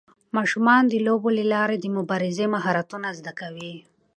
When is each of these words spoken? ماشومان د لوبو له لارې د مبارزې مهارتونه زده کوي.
ماشومان 0.37 0.83
د 0.87 0.93
لوبو 1.07 1.29
له 1.37 1.43
لارې 1.53 1.77
د 1.79 1.85
مبارزې 1.97 2.45
مهارتونه 2.55 3.07
زده 3.19 3.33
کوي. 3.39 3.73